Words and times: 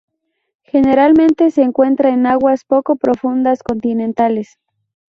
Generalmente 0.63 1.51
se 1.51 1.61
encuentra 1.61 2.09
en 2.09 2.25
aguas 2.25 2.65
poco 2.65 2.95
profundas 2.95 3.61
continentales. 3.61 4.57